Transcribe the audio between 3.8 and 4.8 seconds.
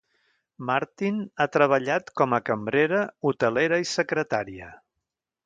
i secretària.